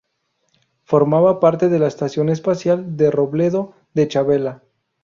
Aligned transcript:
Formaba 0.83 1.39
parte 1.39 1.69
de 1.69 1.77
la 1.77 1.85
Estación 1.87 2.29
Espacial 2.29 2.97
de 2.97 3.11
Robledo 3.11 3.75
de 3.93 4.07
Chavela. 4.07 4.63